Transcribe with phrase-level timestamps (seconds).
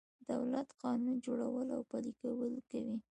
[0.31, 2.97] دولت قانون جوړول او پلي کول کوي.